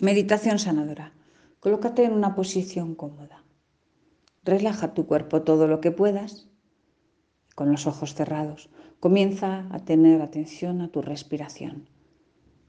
[0.00, 1.12] Meditación sanadora.
[1.60, 3.44] Colócate en una posición cómoda.
[4.44, 6.48] Relaja tu cuerpo todo lo que puedas,
[7.54, 8.70] con los ojos cerrados.
[8.98, 11.90] Comienza a tener atención a tu respiración.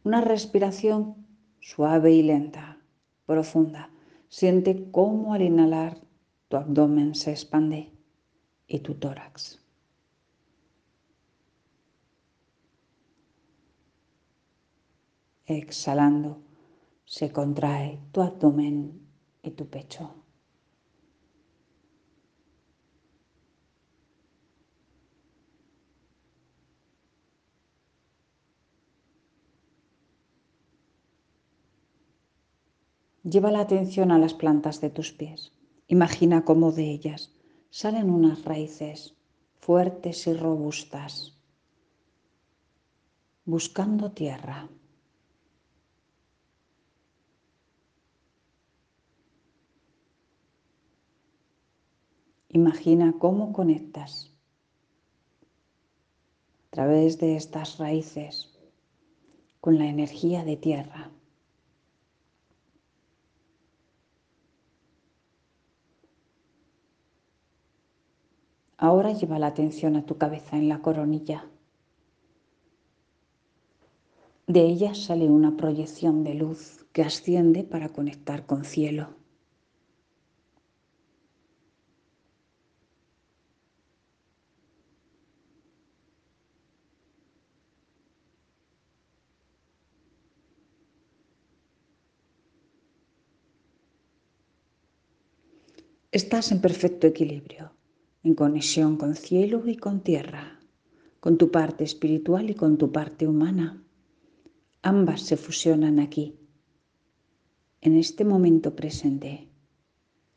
[0.04, 1.26] Una respiración
[1.62, 2.80] suave y lenta,
[3.26, 3.92] profunda.
[4.28, 6.02] Siente cómo al inhalar
[6.50, 7.94] tu abdomen se expande
[8.68, 9.58] y tu tórax.
[15.46, 16.51] Exhalando
[17.12, 18.78] se contrae tu abdomen
[19.44, 20.16] y tu pecho.
[33.24, 35.52] Lleva la atención a las plantas de tus pies.
[35.88, 37.34] Imagina cómo de ellas
[37.70, 39.18] salen unas raíces
[39.60, 41.38] fuertes y robustas,
[43.44, 44.70] buscando tierra.
[52.54, 54.30] Imagina cómo conectas
[56.68, 58.52] a través de estas raíces
[59.62, 61.12] con la energía de tierra.
[68.76, 71.48] Ahora lleva la atención a tu cabeza en la coronilla.
[74.48, 79.21] De ella sale una proyección de luz que asciende para conectar con cielo.
[96.14, 97.72] Estás en perfecto equilibrio,
[98.22, 100.60] en conexión con cielo y con tierra,
[101.22, 103.82] con tu parte espiritual y con tu parte humana.
[104.82, 106.38] Ambas se fusionan aquí,
[107.80, 109.48] en este momento presente,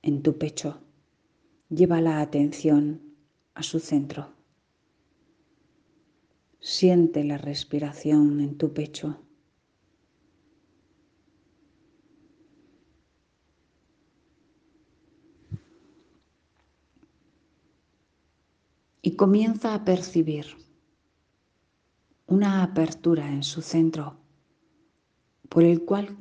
[0.00, 0.81] en tu pecho.
[1.69, 3.00] Lleva la atención
[3.54, 4.28] a su centro.
[6.60, 9.23] Siente la respiración en tu pecho.
[19.06, 20.47] Y comienza a percibir
[22.26, 24.16] una apertura en su centro
[25.50, 26.16] por el cual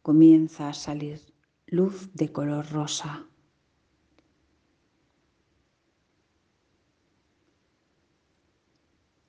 [0.00, 1.20] comienza a salir
[1.66, 3.26] luz de color rosa.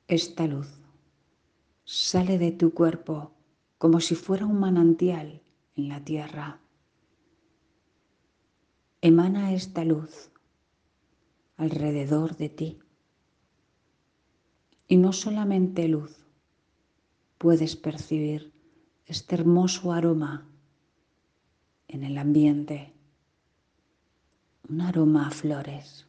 [0.07, 0.69] Esta luz
[1.83, 3.33] sale de tu cuerpo
[3.77, 5.41] como si fuera un manantial
[5.75, 6.61] en la tierra.
[9.01, 10.31] Emana esta luz
[11.57, 12.79] alrededor de ti.
[14.87, 16.25] Y no solamente luz,
[17.37, 18.53] puedes percibir
[19.05, 20.47] este hermoso aroma
[21.87, 22.93] en el ambiente,
[24.69, 26.06] un aroma a flores.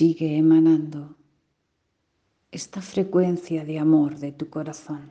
[0.00, 1.14] Sigue emanando
[2.50, 5.02] esta frecuencia de amor de tu corazón.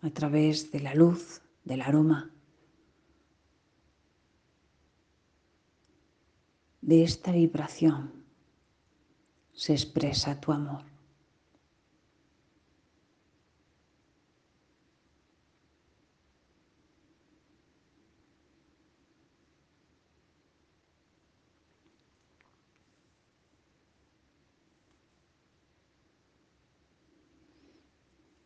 [0.00, 2.30] a través de la luz, del aroma,
[6.80, 8.24] de esta vibración
[9.52, 10.87] se expresa tu amor.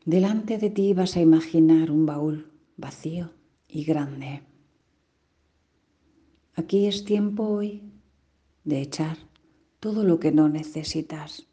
[0.05, 3.31] Delante de ti vas a imaginar un baúl vacío
[3.69, 4.43] y grande.
[6.55, 7.83] Aquí es tiempo hoy
[8.65, 9.17] de echar
[9.79, 11.47] todo lo que no necesitas,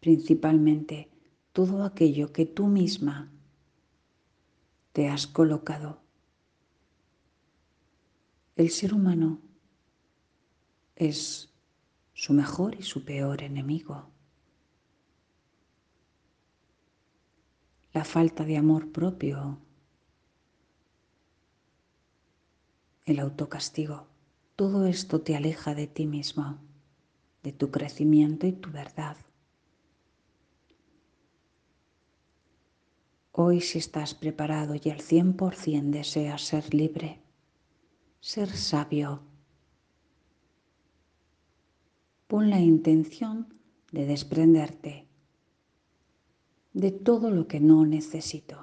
[0.00, 1.08] principalmente
[1.54, 3.32] todo aquello que tú misma
[4.92, 6.02] te has colocado.
[8.54, 9.40] El ser humano
[10.94, 11.54] es
[12.12, 14.13] su mejor y su peor enemigo.
[17.94, 19.60] La falta de amor propio,
[23.06, 24.08] el autocastigo.
[24.56, 26.58] Todo esto te aleja de ti mismo,
[27.44, 29.16] de tu crecimiento y tu verdad.
[33.30, 37.20] Hoy si estás preparado y al 100% deseas ser libre,
[38.18, 39.22] ser sabio,
[42.26, 43.54] pon la intención
[43.92, 45.03] de desprenderte
[46.74, 48.58] de todo lo que no necesito.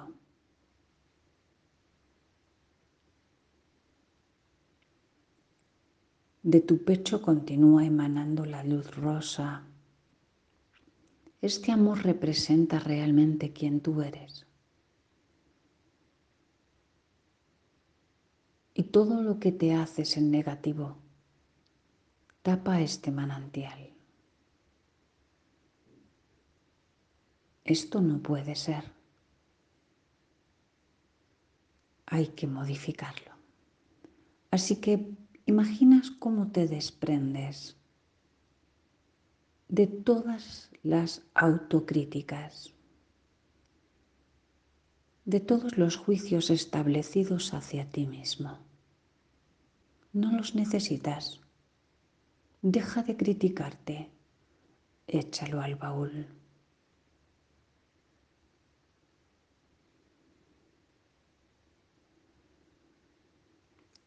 [6.42, 9.64] De tu pecho continúa emanando la luz rosa.
[11.40, 14.46] Este amor representa realmente quién tú eres.
[18.74, 20.98] Y todo lo que te haces en negativo
[22.42, 23.92] tapa este manantial.
[27.64, 28.84] Esto no puede ser.
[32.06, 33.32] Hay que modificarlo.
[34.50, 35.14] Así que
[35.46, 37.76] imaginas cómo te desprendes
[39.68, 42.74] de todas las autocríticas,
[45.24, 48.58] de todos los juicios establecidos hacia ti mismo.
[50.12, 51.40] No los necesitas.
[52.60, 54.10] Deja de criticarte.
[55.06, 56.41] Échalo al baúl.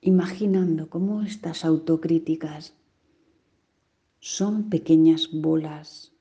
[0.06, 2.76] Imaginando cómo estas autocríticas
[4.20, 6.14] son pequeñas bolas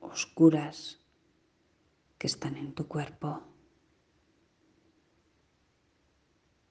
[0.00, 0.98] oscuras
[2.16, 3.42] que están en tu cuerpo.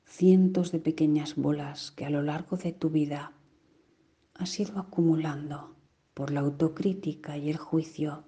[0.04, 3.34] Cientos de pequeñas bolas que a lo largo de tu vida
[4.34, 5.76] has ido acumulando
[6.16, 8.24] por la autocrítica y el juicio,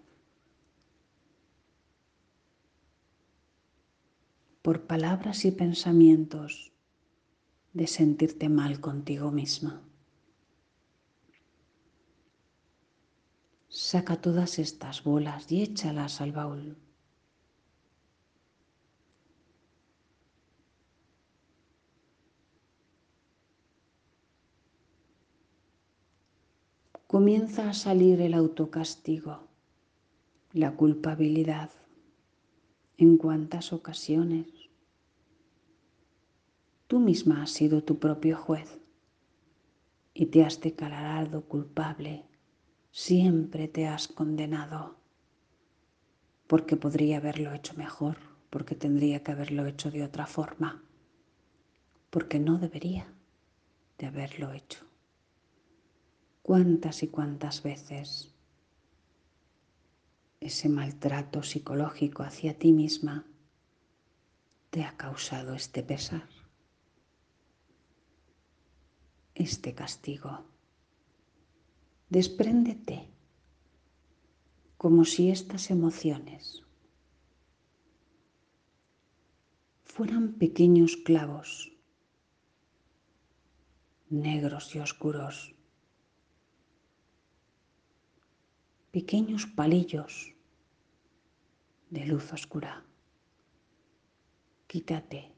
[4.62, 6.71] por palabras y pensamientos
[7.74, 9.82] de sentirte mal contigo misma.
[13.70, 16.78] Saca todas estas bolas y échalas al baúl.
[27.08, 29.48] Comienza a salir el autocastigo,
[30.54, 31.70] la culpabilidad.
[32.98, 34.61] ¿En cuántas ocasiones
[36.92, 38.82] Tú misma has sido tu propio juez
[40.14, 42.26] y te has declarado culpable.
[42.92, 44.98] Siempre te has condenado
[46.48, 48.18] porque podría haberlo hecho mejor,
[48.50, 50.84] porque tendría que haberlo hecho de otra forma,
[52.10, 53.08] porque no debería
[53.98, 54.86] de haberlo hecho.
[56.42, 58.36] ¿Cuántas y cuántas veces
[60.42, 63.26] ese maltrato psicológico hacia ti misma
[64.72, 66.41] te ha causado este pesar?
[69.42, 70.46] Este castigo.
[72.10, 73.08] Despréndete
[74.78, 76.64] como si estas emociones
[79.84, 81.72] fueran pequeños clavos
[84.10, 85.56] negros y oscuros,
[88.92, 90.34] pequeños palillos
[91.90, 92.84] de luz oscura.
[94.68, 95.32] Quítate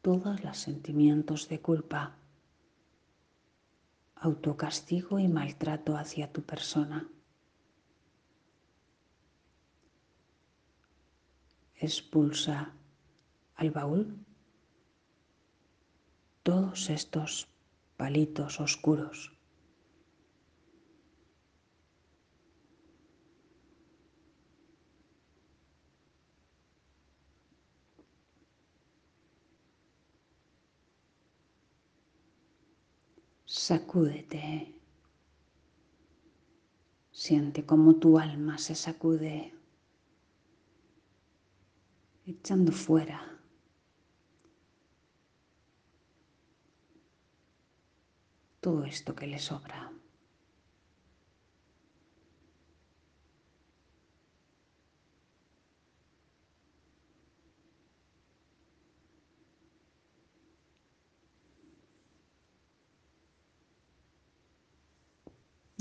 [0.00, 2.16] todos los sentimientos de culpa
[4.16, 7.08] autocastigo y maltrato hacia tu persona.
[11.74, 12.72] Expulsa
[13.54, 14.18] al baúl
[16.42, 17.48] todos estos
[17.96, 19.35] palitos oscuros.
[33.66, 34.72] Sacúdete.
[37.10, 39.52] Siente cómo tu alma se sacude,
[42.26, 43.40] echando fuera
[48.60, 49.95] todo esto que le sobra.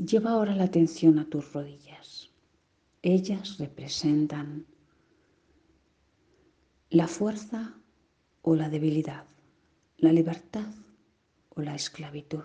[0.05, 2.29] Lleva ahora la atención a tus rodillas.
[3.01, 4.67] Ellas representan
[6.91, 7.73] la fuerza
[8.43, 9.25] o la debilidad,
[9.97, 10.67] la libertad
[11.49, 12.43] o la esclavitud.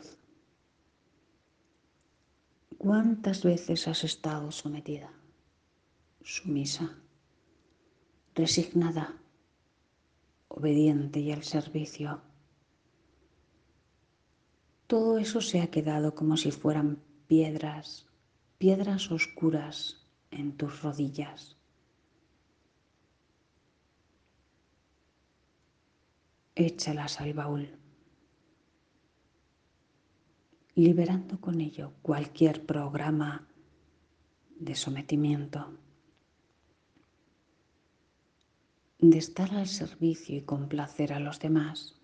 [2.79, 5.13] ¿Cuántas veces has estado sometida,
[6.23, 6.99] sumisa,
[8.35, 9.21] resignada,
[10.49, 12.23] obediente y al servicio?
[14.87, 18.09] Todo eso se ha quedado como si fueran piedras,
[18.59, 21.57] piedras oscuras en tus rodillas.
[26.57, 27.69] Échalas al baúl,
[30.75, 33.47] liberando con ello cualquier programa
[34.59, 35.79] de sometimiento.
[38.99, 42.00] de estar al servicio y complacer a los demás.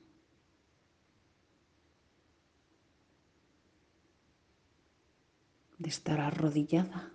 [5.78, 7.12] De estar arrodillada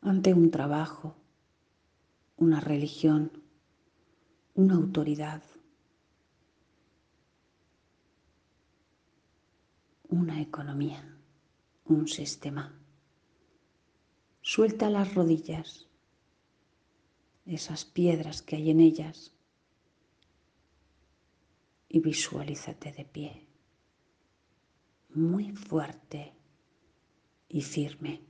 [0.00, 1.16] ante un trabajo,
[2.36, 3.30] una religión,
[4.54, 5.42] una autoridad,
[10.08, 11.16] una economía,
[11.84, 12.78] un sistema.
[14.42, 15.88] Suelta las rodillas,
[17.46, 19.32] esas piedras que hay en ellas,
[21.88, 23.46] y visualízate de pie,
[25.10, 26.34] muy fuerte
[27.52, 28.22] y firme.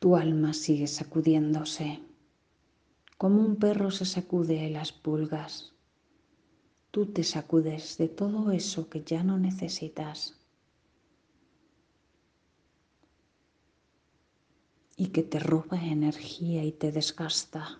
[0.00, 2.00] Tu alma sigue sacudiéndose,
[3.18, 5.77] como un perro se sacude las pulgas.
[6.90, 10.34] Tú te sacudes de todo eso que ya no necesitas
[14.96, 17.78] y que te roba energía y te desgasta.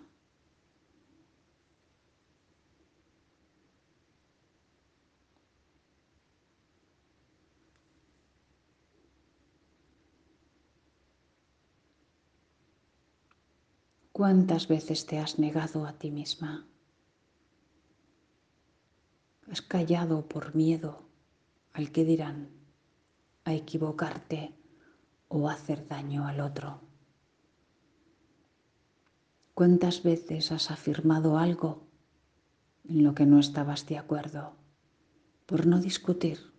[14.11, 16.67] ¿Cuántas veces te has negado a ti misma?
[19.51, 21.09] Has callado por miedo
[21.73, 22.49] al que dirán,
[23.45, 24.53] a equivocarte
[25.27, 26.81] o hacer daño al otro.
[29.55, 31.87] ¿Cuántas veces has afirmado algo
[32.87, 34.55] en lo que no estabas de acuerdo
[35.47, 36.53] por no discutir,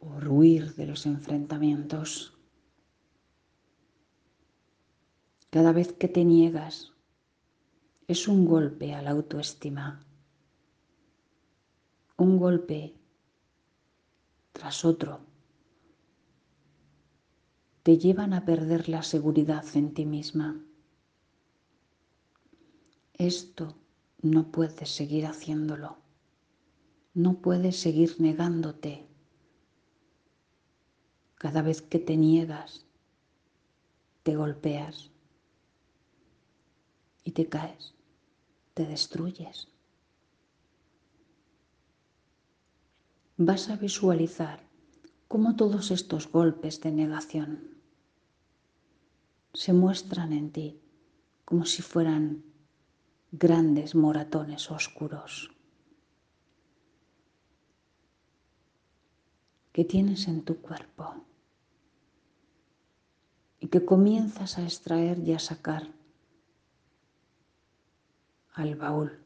[0.00, 2.36] por huir de los enfrentamientos?
[5.50, 6.95] Cada vez que te niegas
[8.08, 10.00] es un golpe a la autoestima,
[12.16, 12.94] un golpe
[14.52, 15.20] tras otro.
[17.82, 20.64] Te llevan a perder la seguridad en ti misma.
[23.14, 23.76] Esto
[24.22, 25.96] no puedes seguir haciéndolo.
[27.12, 29.06] No puedes seguir negándote.
[31.36, 32.86] Cada vez que te niegas,
[34.22, 35.10] te golpeas
[37.26, 37.92] y te caes,
[38.72, 39.68] te destruyes.
[43.36, 44.60] Vas a visualizar
[45.26, 47.82] cómo todos estos golpes de negación
[49.52, 50.80] se muestran en ti
[51.44, 52.44] como si fueran
[53.32, 55.50] grandes moratones oscuros
[59.72, 61.24] que tienes en tu cuerpo
[63.58, 65.95] y que comienzas a extraer y a sacar
[68.56, 69.22] al baúl.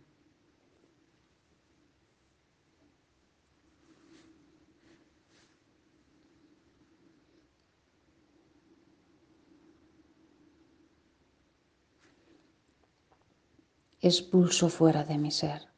[14.03, 15.69] Expulso fuera de mi ser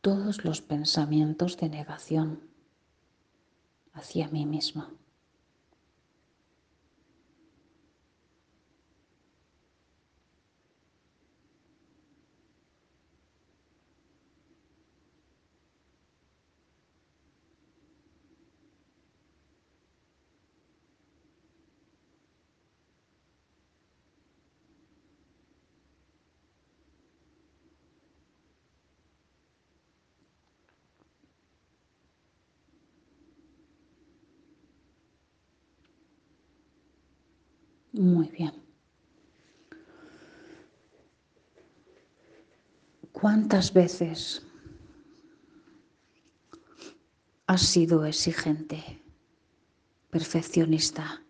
[0.00, 2.48] todos los pensamientos de negación
[3.92, 4.86] hacia mí mismo.
[38.02, 38.52] Muy bien.
[43.12, 44.44] ¿Cuántas veces
[47.46, 49.04] has sido exigente,
[50.10, 51.22] perfeccionista?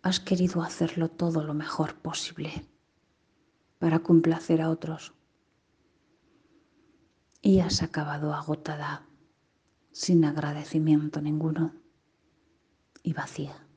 [0.00, 2.64] Has querido hacerlo todo lo mejor posible
[3.78, 5.12] para complacer a otros
[7.42, 9.06] y has acabado agotada,
[9.92, 11.74] sin agradecimiento ninguno
[13.02, 13.69] y vacía.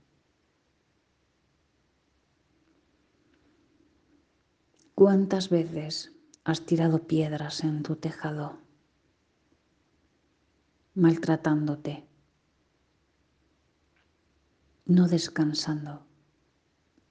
[4.95, 8.57] ¿Cuántas veces has tirado piedras en tu tejado,
[10.93, 12.05] maltratándote,
[14.85, 16.05] no descansando,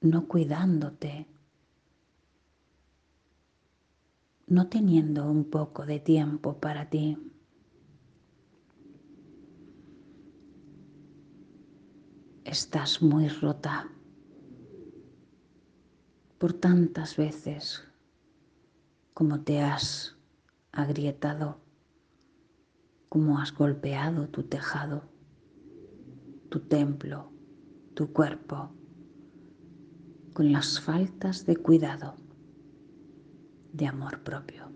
[0.00, 1.26] no cuidándote,
[4.46, 7.18] no teniendo un poco de tiempo para ti?
[12.44, 13.90] estás muy rota
[16.42, 17.84] por tantas veces
[19.14, 20.16] como te has
[20.72, 21.60] agrietado,
[23.08, 25.04] como has golpeado tu tejado,
[26.48, 27.30] tu templo,
[27.94, 28.72] tu cuerpo,
[30.32, 32.16] con las faltas de cuidado,
[33.72, 34.68] de amor propio.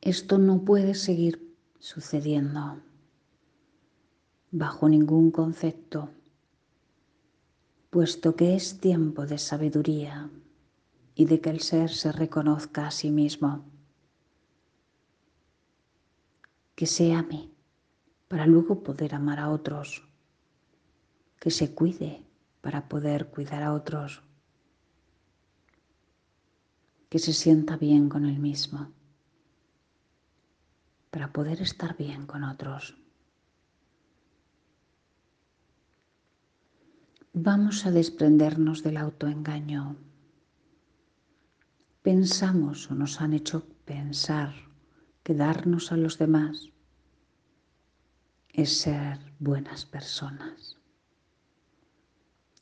[0.00, 2.82] Esto no puede seguir sucediendo
[4.50, 6.10] bajo ningún concepto
[7.90, 10.30] puesto que es tiempo de sabiduría
[11.16, 13.64] y de que el ser se reconozca a sí mismo,
[16.76, 17.50] que se ame
[18.28, 20.08] para luego poder amar a otros,
[21.40, 22.24] que se cuide
[22.60, 24.22] para poder cuidar a otros,
[27.08, 28.92] que se sienta bien con él mismo
[31.10, 32.96] para poder estar bien con otros.
[37.32, 39.96] Vamos a desprendernos del autoengaño.
[42.02, 44.52] Pensamos o nos han hecho pensar
[45.22, 46.70] que darnos a los demás
[48.48, 50.78] es ser buenas personas,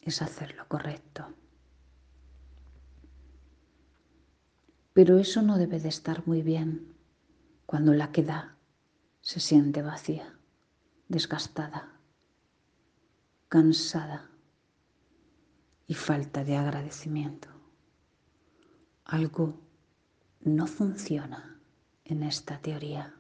[0.03, 1.33] es hacer lo correcto.
[4.93, 6.95] Pero eso no debe de estar muy bien
[7.65, 8.57] cuando la que da
[9.21, 10.37] se siente vacía,
[11.09, 11.93] desgastada,
[13.49, 14.28] cansada
[15.89, 17.49] y falta de agradecimiento.
[19.07, 19.59] Algo
[20.43, 21.59] no funciona
[22.05, 23.15] en esta teoría.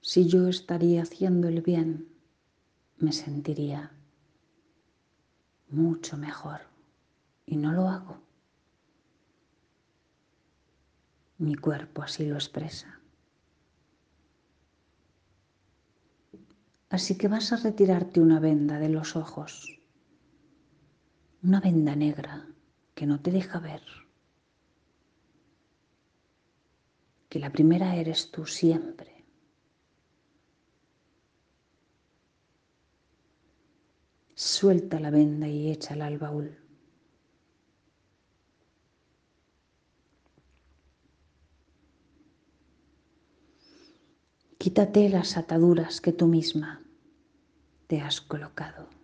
[0.00, 2.08] Si yo estaría haciendo el bien,
[2.98, 3.92] me sentiría
[5.68, 6.62] mucho mejor
[7.46, 8.18] y no lo hago.
[11.38, 12.98] Mi cuerpo así lo expresa.
[16.90, 19.81] Así que vas a retirarte una venda de los ojos
[21.42, 22.46] una venda negra
[22.94, 23.82] que no te deja ver,
[27.28, 29.24] que la primera eres tú siempre.
[34.34, 36.58] Suelta la venda y échala al baúl.
[44.58, 46.82] Quítate las ataduras que tú misma
[47.88, 49.01] te has colocado.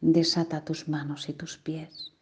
[0.00, 2.12] Desata tus manos y tus pies.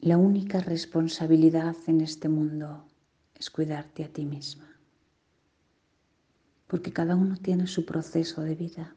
[0.00, 2.84] La única responsabilidad en este mundo
[3.36, 4.76] es cuidarte a ti misma,
[6.66, 8.96] porque cada uno tiene su proceso de vida.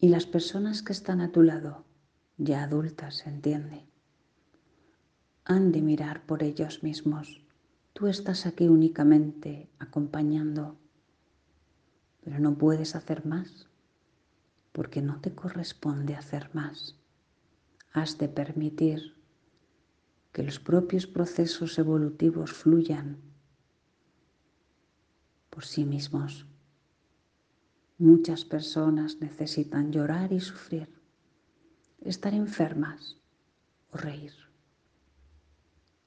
[0.00, 1.84] Y las personas que están a tu lado,
[2.36, 3.84] ya adultas, se entiende,
[5.44, 7.44] han de mirar por ellos mismos.
[7.94, 10.78] Tú estás aquí únicamente acompañando,
[12.22, 13.68] pero no puedes hacer más,
[14.70, 16.96] porque no te corresponde hacer más.
[17.92, 19.16] Has de permitir
[20.32, 23.18] que los propios procesos evolutivos fluyan
[25.50, 26.47] por sí mismos.
[27.98, 30.88] Muchas personas necesitan llorar y sufrir,
[32.00, 33.16] estar enfermas
[33.90, 34.32] o reír.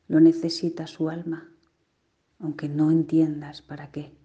[0.08, 1.51] Lo necesita su alma,
[2.39, 4.15] aunque no entiendas para qué.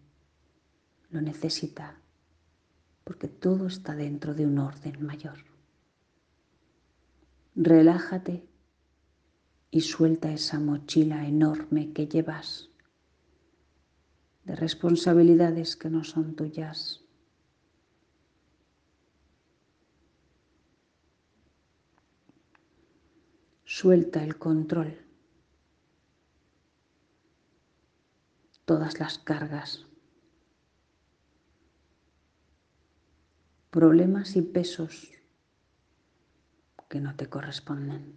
[1.11, 2.01] Lo necesita
[3.03, 5.39] porque todo está dentro de un orden mayor.
[7.57, 8.49] Relájate
[9.73, 12.71] y suelta esa mochila enorme que llevas
[14.45, 17.06] de responsabilidades que no son tuyas
[23.79, 25.05] Suelta el control.
[28.65, 29.85] Todas las cargas.
[33.71, 35.11] Problemas y pesos
[36.89, 38.17] que no te corresponden.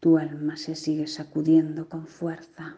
[0.00, 2.76] Tu alma se sigue sacudiendo con fuerza.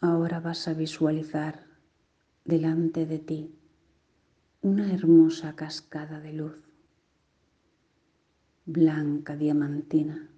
[0.00, 1.66] Ahora vas a visualizar
[2.44, 3.58] delante de ti
[4.60, 6.66] una hermosa cascada de luz
[8.68, 10.28] blanca diamantina,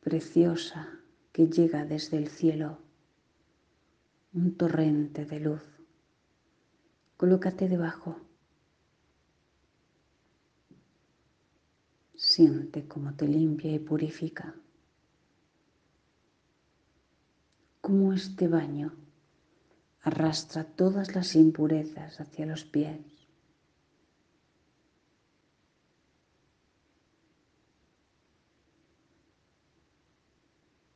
[0.00, 1.00] preciosa
[1.32, 2.78] que llega desde el cielo,
[4.32, 5.62] un torrente de luz.
[7.16, 8.20] Colócate debajo.
[12.14, 14.54] Siente cómo te limpia y purifica.
[17.80, 18.92] Cómo este baño
[20.02, 23.00] arrastra todas las impurezas hacia los pies.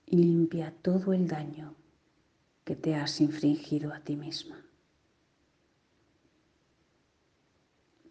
[0.04, 1.81] Y limpia todo el daño
[2.74, 4.64] te has infringido a ti misma,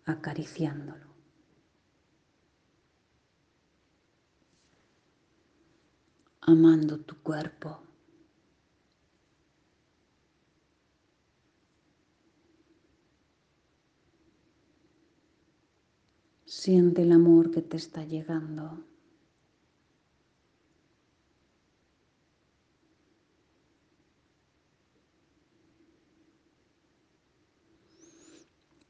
[0.05, 1.11] acariciándolo.
[6.41, 7.79] amando tu cuerpo.
[16.45, 18.90] Siente el amor que te está llegando.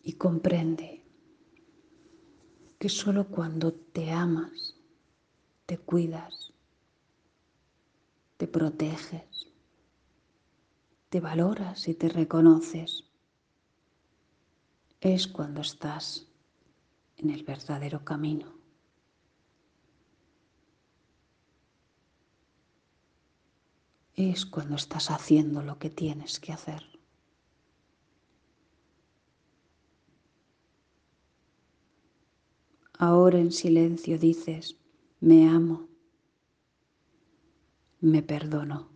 [0.04, 1.04] Y comprende
[2.80, 4.76] que solo cuando te amas,
[5.66, 6.52] te cuidas,
[8.38, 9.48] te proteges,
[11.10, 13.04] te valoras y te reconoces,
[15.00, 16.28] es cuando estás
[17.18, 18.54] en el verdadero camino.
[24.16, 26.91] Es cuando estás haciendo lo que tienes que hacer.
[33.02, 34.78] Ahora en silencio dices,
[35.20, 35.90] me amo
[38.00, 38.90] me perdono,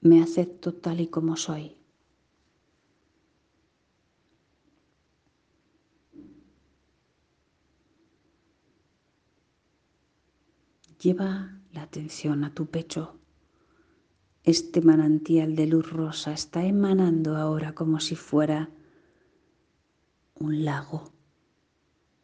[0.00, 1.76] me acepto tal y como soy.
[11.00, 13.20] Lleva la atención a tu pecho.
[14.42, 18.70] Este manantial de luz rosa está emanando ahora como si fuera
[20.34, 21.12] un lago,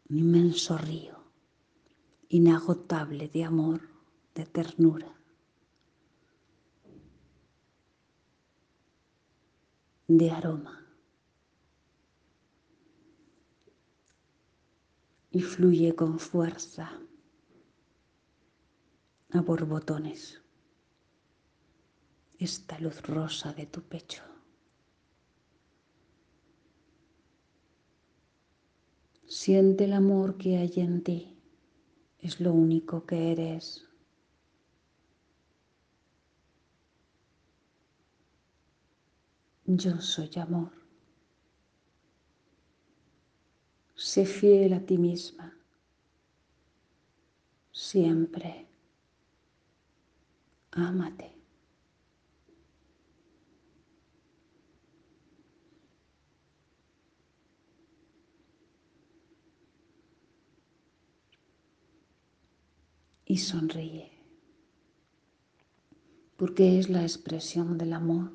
[0.08, 1.16] un inmenso río,
[2.28, 3.80] inagotable de amor
[4.34, 5.12] de ternura,
[10.06, 10.82] de aroma.
[15.30, 16.90] Y fluye con fuerza
[19.32, 20.40] a borbotones
[22.38, 24.35] esta luz rosa de tu pecho.
[29.28, 31.36] Siente el amor que hay en ti,
[32.20, 33.84] es lo único que eres.
[39.64, 40.70] Yo soy amor.
[43.96, 45.58] Sé fiel a ti misma.
[47.72, 48.66] Siempre.
[50.70, 51.35] Ámate.
[63.28, 64.12] Y sonríe,
[66.36, 68.32] porque es la expresión del amor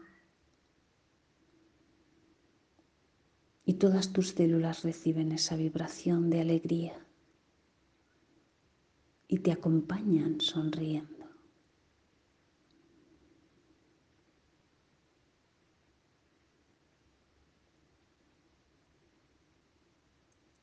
[3.64, 7.06] y todas tus células reciben esa vibración de alegría
[9.30, 11.26] y te acompañan sonriendo.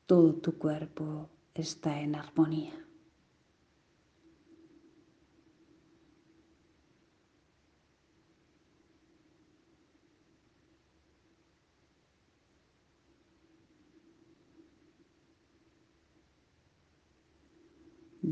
[0.05, 2.88] Todo tu cuerpo está en armonía.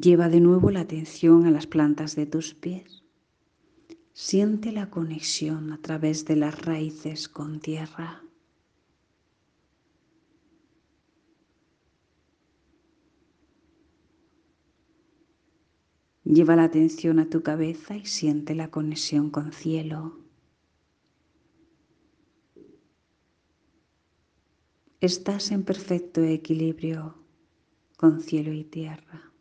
[0.08, 3.04] Lleva de nuevo la atención a las plantas de tus pies.
[4.14, 8.24] Siente la conexión a través de las raíces con tierra.
[16.24, 20.22] Lleva la atención a tu cabeza y siente la conexión con cielo.
[25.02, 27.18] Estás en perfecto equilibrio
[27.98, 29.34] con cielo y tierra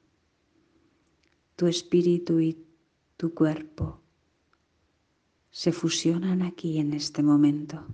[1.57, 2.65] tu espíritu y
[3.17, 4.01] tu cuerpo
[5.51, 7.87] se fusionan aquí en este momento.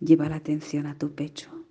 [0.00, 1.64] Lleva la atención a tu pecho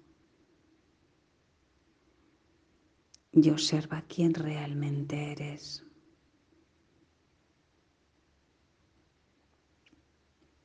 [3.33, 5.83] y observa quién realmente eres.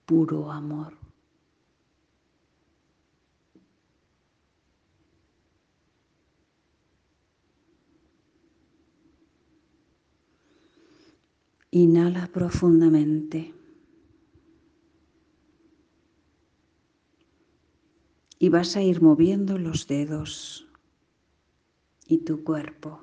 [0.05, 1.06] Puro amor.
[11.79, 13.53] Inhala profundamente.
[18.39, 20.67] Y vas a ir moviendo los dedos
[22.07, 23.03] y tu cuerpo.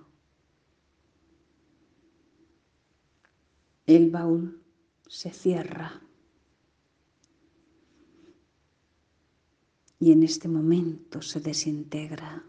[3.86, 4.60] El baúl
[5.08, 6.02] se cierra.
[10.00, 12.44] Y en este momento se desintegra.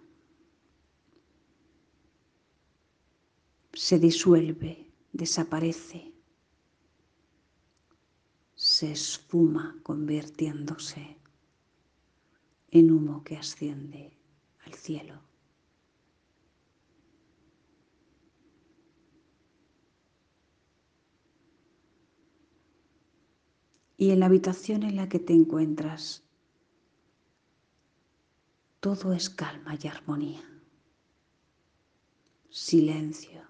[3.74, 6.13] Se disuelve, desaparece.
[8.84, 11.16] Se esfuma convirtiéndose
[12.70, 14.12] en humo que asciende
[14.66, 15.22] al cielo.
[23.96, 26.22] Y en la habitación en la que te encuentras,
[28.80, 30.44] todo es calma y armonía,
[32.50, 33.48] silencio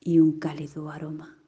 [0.00, 1.43] y un cálido aroma.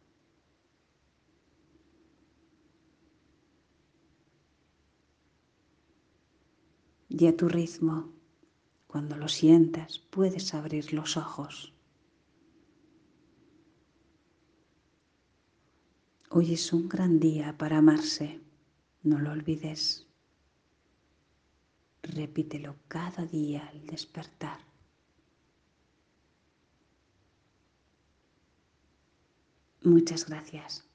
[7.18, 8.12] Y a tu ritmo,
[8.86, 11.72] cuando lo sientas, puedes abrir los ojos.
[16.28, 18.42] Hoy es un gran día para amarse,
[19.02, 20.06] no lo olvides.
[22.02, 24.58] Repítelo cada día al despertar.
[29.80, 30.85] Muchas gracias.